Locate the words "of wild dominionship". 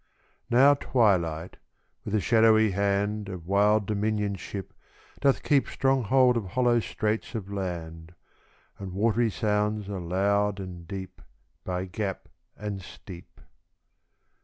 3.29-4.73